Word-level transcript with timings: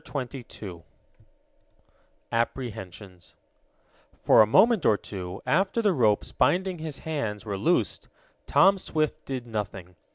CHAPTER 0.03 0.39
XXII 0.39 0.81
APPREHENSIONS 2.31 3.35
For 4.23 4.41
a 4.41 4.47
moment 4.47 4.83
or 4.83 4.97
two, 4.97 5.43
after 5.45 5.79
the 5.83 5.93
ropes 5.93 6.31
binding 6.31 6.79
his 6.79 6.97
hands 6.97 7.45
were 7.45 7.55
loosed, 7.55 8.09
Tom 8.47 8.79
Swift 8.79 9.23
did 9.25 9.45
nothing. 9.45 9.95